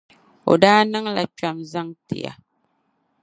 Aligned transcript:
O 0.49 0.51
daa 0.61 0.81
niŋla 0.91 1.23
kpɛma 1.33 1.63
zaŋ 1.71 1.87
ti 2.05 2.15
ya. 2.23 2.31